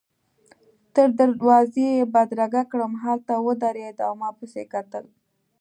[0.95, 5.05] تر دروازې يې بدرګه کړم، هلته ودرېدل او ما پسي کتل.